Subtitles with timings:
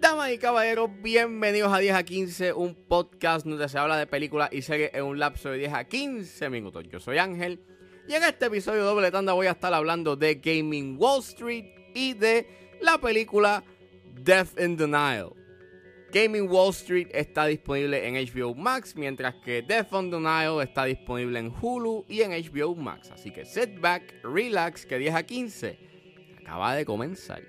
[0.00, 4.48] Damas y caballeros, bienvenidos a 10 a 15, un podcast donde se habla de películas
[4.52, 6.86] y series en un lapso de 10 a 15 minutos.
[6.90, 7.60] Yo soy Ángel
[8.08, 12.14] y en este episodio doble tanda voy a estar hablando de Gaming Wall Street y
[12.14, 13.62] de la película
[14.14, 15.47] Death in Nile.
[16.10, 20.84] Gaming Wall Street está disponible en HBO Max, mientras que Death on the Nile está
[20.84, 23.10] disponible en Hulu y en HBO Max.
[23.10, 25.78] Así que sit back, relax, que 10 a 15
[26.40, 27.42] acaba de comenzar.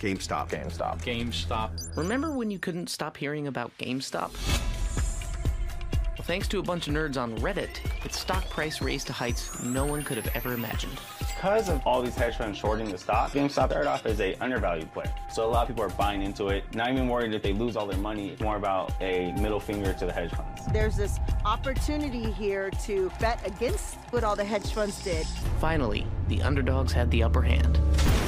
[0.00, 0.48] GameStop.
[0.48, 1.02] GameStop.
[1.02, 1.96] GameStop.
[1.96, 4.30] Remember when you couldn't stop hearing about GameStop?
[6.16, 9.62] Well, thanks to a bunch of nerds on Reddit, its stock price raised to heights
[9.62, 10.98] no one could have ever imagined.
[11.36, 14.90] Because of all these hedge funds shorting the stock, GameStop started off as a undervalued
[14.94, 15.04] play.
[15.30, 17.76] So a lot of people are buying into it, not even worried if they lose
[17.76, 18.30] all their money.
[18.30, 20.62] It's more about a middle finger to the hedge funds.
[20.72, 25.26] There's this opportunity here to bet against what all the hedge funds did.
[25.60, 27.78] Finally, the underdogs had the upper hand.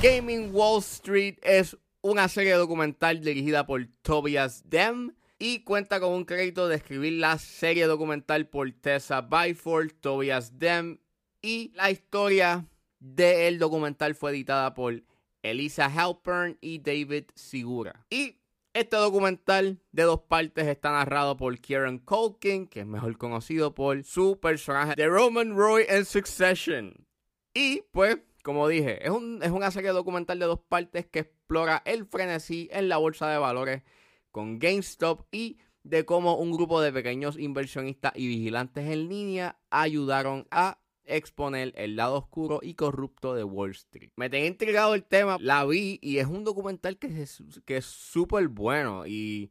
[0.00, 6.24] Gaming Wall Street es una serie documental dirigida por Tobias Dem y cuenta con un
[6.24, 11.00] crédito de escribir la serie documental por Tessa Byford, Tobias Dem
[11.42, 12.64] y la historia
[13.02, 15.02] del documental fue editada por
[15.42, 18.06] Elisa Halpern y David Sigura.
[18.08, 18.36] Y
[18.74, 24.04] este documental de dos partes está narrado por Kieran Culkin, que es mejor conocido por
[24.04, 27.06] su personaje de Roman Roy en Succession.
[27.52, 31.82] Y pues, como dije, es, un, es una serie documental de dos partes que explora
[31.84, 33.82] el frenesí en la bolsa de valores
[34.30, 40.46] con GameStop y de cómo un grupo de pequeños inversionistas y vigilantes en línea ayudaron
[40.52, 44.10] a exponer el lado oscuro y corrupto de Wall Street.
[44.16, 48.48] Me tenía intrigado el tema, la vi y es un documental que es que súper
[48.48, 49.50] bueno y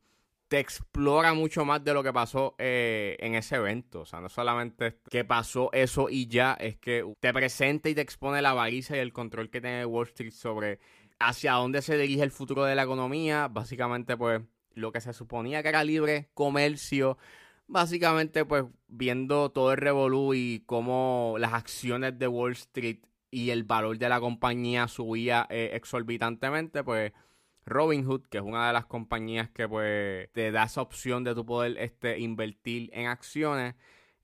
[0.51, 4.01] te explora mucho más de lo que pasó eh, en ese evento.
[4.01, 8.01] O sea, no solamente que pasó eso y ya, es que te presenta y te
[8.01, 10.79] expone la avaricia y el control que tiene Wall Street sobre
[11.19, 13.47] hacia dónde se dirige el futuro de la economía.
[13.47, 14.41] Básicamente, pues,
[14.73, 17.17] lo que se suponía que era libre comercio
[17.71, 22.99] básicamente pues viendo todo el revolú y cómo las acciones de Wall Street
[23.31, 27.13] y el valor de la compañía subía eh, exorbitantemente, pues
[27.65, 31.45] Robinhood, que es una de las compañías que pues te da esa opción de tu
[31.45, 33.75] poder este, invertir en acciones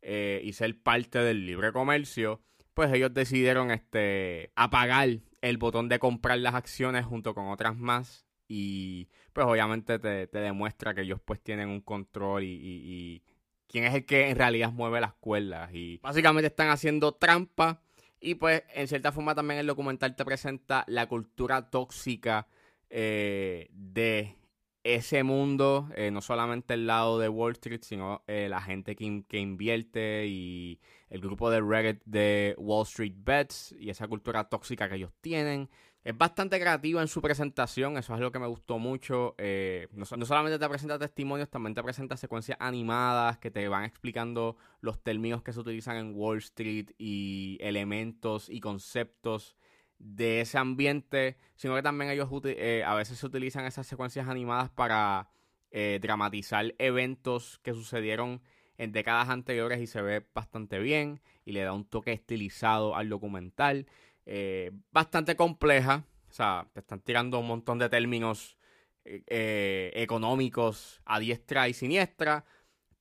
[0.01, 2.41] eh, y ser parte del libre comercio,
[2.73, 5.07] pues ellos decidieron este, apagar
[5.41, 10.39] el botón de comprar las acciones junto con otras más y pues obviamente te, te
[10.39, 13.23] demuestra que ellos pues tienen un control y, y
[13.67, 15.69] quién es el que en realidad mueve las cuerdas.
[15.73, 17.81] Y básicamente están haciendo trampa.
[18.19, 22.47] Y pues en cierta forma también el documental te presenta la cultura tóxica
[22.89, 24.35] eh, de
[24.83, 29.23] ese mundo, eh, no solamente el lado de Wall Street, sino eh, la gente que,
[29.27, 30.79] que, invierte y
[31.09, 35.69] el grupo de Reddit de Wall Street Bets y esa cultura tóxica que ellos tienen.
[36.07, 39.35] Es bastante creativo en su presentación, eso es lo que me gustó mucho.
[39.37, 43.83] Eh, no, no, solamente te presenta testimonios, también te presenta secuencias animadas que te van
[43.83, 49.57] explicando los términos que se utilizan en Wall Street y elementos y conceptos
[49.99, 54.69] de ese ambiente, sino que también ellos eh, a veces se utilizan esas secuencias animadas
[54.69, 55.29] para
[55.71, 58.41] eh, dramatizar eventos que sucedieron
[58.77, 63.09] en décadas anteriores y se ve bastante bien y le da un toque estilizado al
[63.09, 63.87] documental.
[64.29, 66.03] Eh, bastante compleja.
[66.29, 68.57] O sea, te están tirando un montón de términos
[69.05, 72.43] eh, económicos a diestra y siniestra.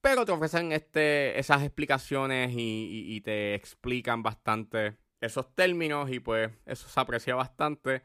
[0.01, 6.11] Pero te ofrecen este, esas explicaciones y, te explican bastante esos términos.
[6.13, 8.03] Y pues eso se aprecia bastante.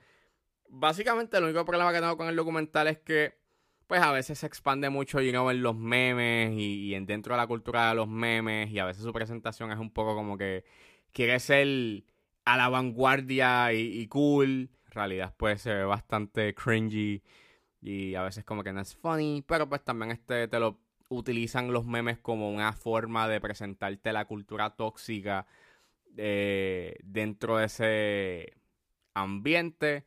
[0.67, 3.39] Básicamente el único problema que tengo con el documental es que
[3.85, 7.41] pues a veces se expande mucho you en los memes y, y en dentro de
[7.41, 8.71] la cultura de los memes.
[8.71, 10.63] Y a veces su presentación es un poco como que
[11.11, 12.03] quiere ser
[12.45, 14.69] a la vanguardia y, cool.
[14.85, 17.23] En realidad, pues se ve bastante cringy
[17.81, 19.43] y a veces como que no es funny.
[19.47, 20.79] Pero pues también este te lo
[21.09, 25.45] utilizan los memes como una forma de presentarte la cultura tóxica
[26.17, 28.53] eh, dentro de ese
[29.13, 30.05] ambiente.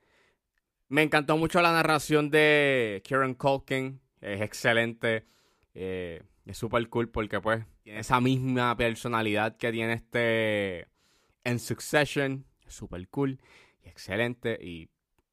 [0.88, 4.00] Me encantó mucho la narración de Kieran Culkin.
[4.20, 5.26] Es excelente.
[5.74, 10.88] Eh, es súper cool porque pues tiene esa misma personalidad que tiene este
[11.44, 12.44] en Succession.
[12.66, 13.38] Es súper cool
[13.84, 14.88] y excelente y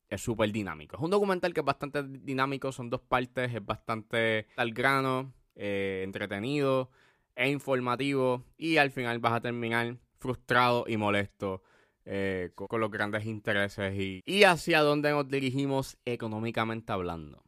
[0.10, 0.98] es súper dinámico.
[0.98, 6.02] Es un documental que es bastante dinámico, son dos partes, es bastante al grano, eh,
[6.04, 6.90] entretenido
[7.36, 11.64] e informativo y al final vas a terminar frustrado y molesto
[12.06, 17.44] eh, con, con, los grandes intereses y, y hacia dónde nos dirigimos económicamente hablando.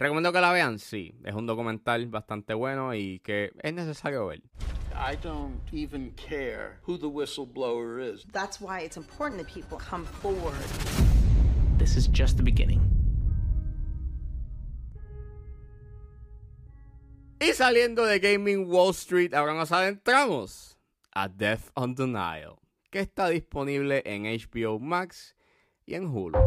[0.00, 1.14] Recomiendo que la vean, sí.
[1.24, 4.40] Es un documental bastante bueno y que es necesario ver.
[4.94, 8.24] I don't even care who the whistleblower is.
[8.32, 10.54] That's why it's important that people come forward.
[11.78, 12.80] This is just the beginning.
[17.40, 20.74] Y saliendo de Gaming Wall Street, ahora nos adentramos
[21.14, 22.58] a Death on the Nile,
[22.92, 25.34] que está disponible en HBO Max
[25.86, 26.38] y en Hulu.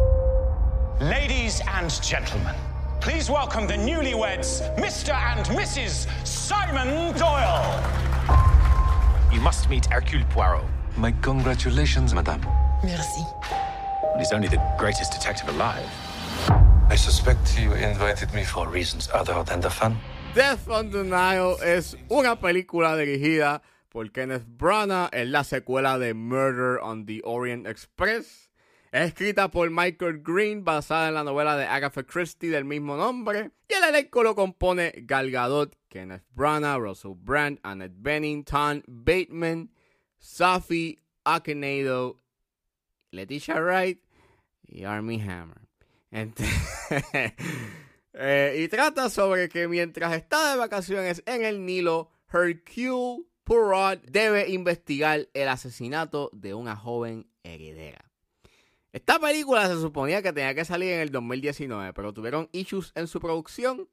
[1.02, 2.56] Ladies and gentlemen,
[3.02, 5.14] please welcome the newlyweds, Mr.
[5.14, 6.08] and Mrs.
[6.44, 7.64] Simon Doyle.
[9.32, 10.66] You must meet Hercule Poirot.
[10.98, 12.42] My congratulations, madame.
[12.84, 13.24] Merci.
[14.18, 15.88] He's only the greatest detective alive.
[16.90, 19.96] I suspect you invited me for reasons other than the fun.
[20.36, 26.14] Death on the Nile es una película dirigida por Kenneth Branagh, es la secuela de
[26.14, 28.50] Murder on the Orient Express.
[28.92, 33.52] Es escrita por Michael Green, basada en la novela de Agatha Christie del mismo nombre.
[33.70, 39.70] Y el elenco lo compone Gal Gadot, Kenneth Branagh, Russell Brand, Annette Bening, Tom Bateman,
[40.20, 42.18] Safi Akenedo,
[43.12, 44.00] Leticia Wright
[44.68, 45.62] y Armie Hammer.
[48.16, 54.52] Eh, y trata sobre que mientras está de vacaciones en el Nilo, Hercule Poirot debe
[54.52, 58.12] investigar el asesinato de una joven heredera.
[58.92, 63.08] Esta película se suponía que tenía que salir en el 2019, pero tuvieron issues en
[63.08, 63.90] su producción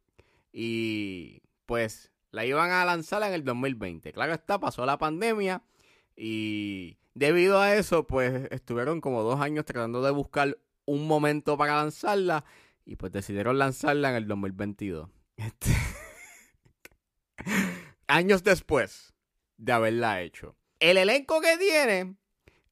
[0.52, 1.40] y
[1.70, 4.12] pues la iban a lanzar en el 2020.
[4.12, 5.62] Claro está, pasó la pandemia
[6.16, 11.76] y debido a eso pues estuvieron como dos años tratando de buscar un momento para
[11.76, 12.44] lanzarla
[12.84, 15.08] y pues decidieron lanzarla en el 2022.
[15.36, 15.70] Este-
[18.08, 19.14] Años después
[19.56, 20.56] de haberla hecho.
[20.80, 22.16] El elenco que tiene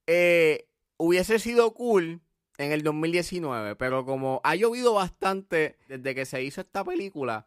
[0.09, 0.67] eh,
[0.97, 2.21] hubiese sido cool
[2.57, 7.47] en el 2019, pero como ha llovido bastante desde que se hizo esta película,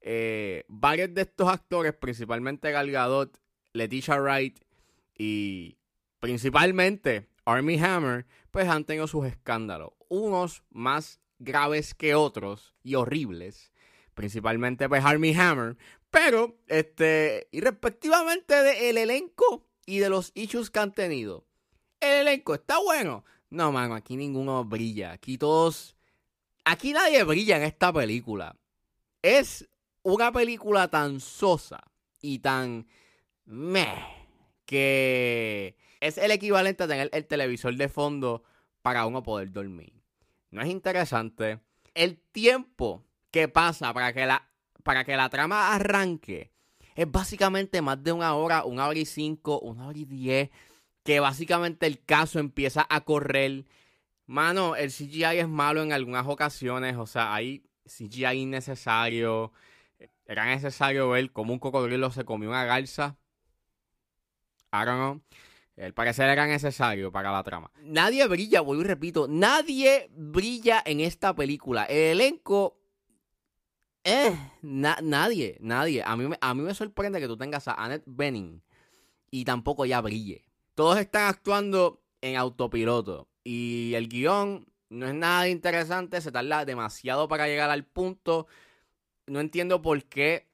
[0.00, 3.38] eh, varios de estos actores, principalmente Gal Gadot,
[3.72, 4.58] Leticia Wright
[5.16, 5.78] y
[6.18, 9.92] principalmente Armie Hammer, pues han tenido sus escándalos.
[10.08, 13.72] Unos más graves que otros y horribles.
[14.14, 15.76] Principalmente pues Armie Hammer.
[16.10, 21.46] Pero, este, y respectivamente del elenco y de los issues que han tenido.
[22.00, 23.24] El elenco está bueno.
[23.48, 25.12] No, mano, aquí ninguno brilla.
[25.12, 25.96] Aquí todos...
[26.64, 28.56] Aquí nadie brilla en esta película.
[29.22, 29.68] Es
[30.02, 31.82] una película tan sosa
[32.20, 32.86] y tan...
[33.44, 34.04] Meh,
[34.64, 38.44] que es el equivalente a tener el televisor de fondo
[38.82, 39.92] para uno poder dormir.
[40.50, 41.60] No es interesante.
[41.94, 44.48] El tiempo que pasa para que la,
[44.82, 46.52] para que la trama arranque
[46.94, 50.50] es básicamente más de una hora, una hora y cinco, una hora y diez,
[51.02, 53.64] que básicamente el caso empieza a correr.
[54.26, 59.52] Mano, el CGI es malo en algunas ocasiones, o sea, hay CGI innecesario.
[60.30, 63.18] Era necesario ver cómo un cocodrilo se comió una garza.
[64.72, 65.20] I don't know.
[65.74, 67.72] El parecer era necesario para la trama.
[67.82, 71.82] Nadie brilla, voy y repito, nadie brilla en esta película.
[71.86, 72.78] El elenco.
[74.04, 74.32] Eh,
[74.62, 76.04] na- nadie, nadie.
[76.04, 78.62] A mí, me- a mí me sorprende que tú tengas a Annette Bening
[79.32, 80.44] y tampoco ya brille.
[80.76, 83.26] Todos están actuando en autopiloto.
[83.42, 88.46] Y el guion no es nada interesante, se tarda demasiado para llegar al punto.
[89.30, 90.48] No entiendo por qué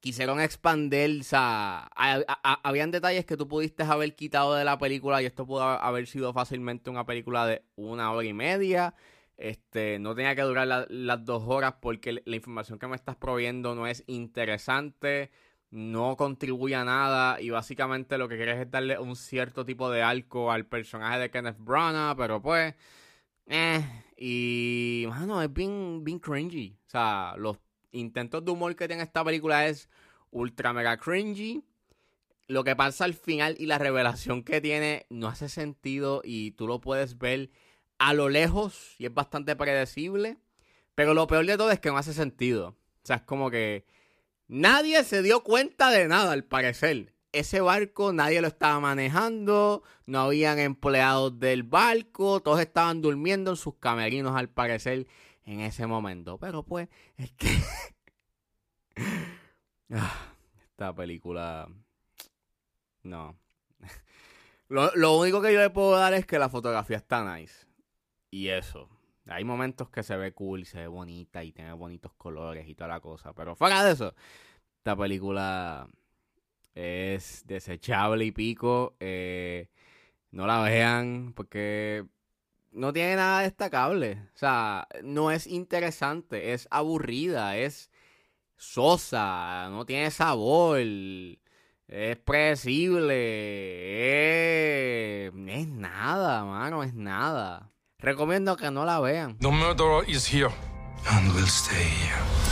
[0.00, 5.22] quisieron expandir, o sea, a- habían detalles que tú pudiste haber quitado de la película
[5.22, 8.94] y esto pudo haber sido fácilmente una película de una hora y media.
[9.36, 13.16] Este, no tenía que durar la- las dos horas porque la información que me estás
[13.16, 15.30] proveyendo no es interesante,
[15.70, 20.02] no contribuye a nada y básicamente lo que quieres es darle un cierto tipo de
[20.02, 22.74] arco al personaje de Kenneth Branagh, pero pues,
[23.46, 23.84] eh,
[24.16, 26.76] y, mano, es bien, bien cringy.
[26.86, 27.58] O sea, los
[27.92, 29.88] intentos de humor que tiene esta película es
[30.30, 31.62] ultra mega cringy.
[32.48, 36.66] Lo que pasa al final y la revelación que tiene no hace sentido y tú
[36.66, 37.50] lo puedes ver
[37.98, 40.38] a lo lejos y es bastante predecible.
[40.94, 42.68] Pero lo peor de todo es que no hace sentido.
[42.68, 43.86] O sea, es como que
[44.48, 47.14] nadie se dio cuenta de nada al parecer.
[47.32, 53.56] Ese barco nadie lo estaba manejando, no habían empleados del barco, todos estaban durmiendo en
[53.56, 55.06] sus camerinos al parecer
[55.44, 56.38] en ese momento.
[56.38, 57.48] Pero pues, es que...
[59.94, 60.34] Ah,
[60.70, 61.68] Esta película...
[63.02, 63.36] No.
[64.68, 67.66] Lo, lo único que yo le puedo dar es que la fotografía está nice.
[68.30, 68.88] Y eso.
[69.28, 72.88] Hay momentos que se ve cool, se ve bonita y tiene bonitos colores y toda
[72.88, 73.34] la cosa.
[73.34, 74.14] Pero fuera de eso,
[74.78, 75.88] esta película
[76.74, 78.96] es desechable y pico.
[78.98, 79.68] Eh,
[80.30, 82.06] no la vean porque
[82.72, 84.18] no tiene nada destacable.
[84.34, 87.90] O sea, no es interesante, es aburrida, es
[88.56, 93.16] sosa, no tiene sabor, es predecible,
[95.26, 97.70] es, es nada, mano, es nada.
[97.98, 99.38] Recomiendo que no la vean.
[99.38, 100.50] The murderer is here.
[101.10, 102.51] And will stay here.